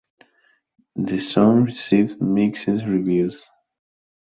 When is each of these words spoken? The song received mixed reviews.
The 0.95 1.19
song 1.19 1.65
received 1.65 2.19
mixed 2.19 2.65
reviews. 2.65 3.45